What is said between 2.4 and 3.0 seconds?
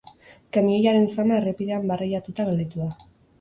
gelditu da.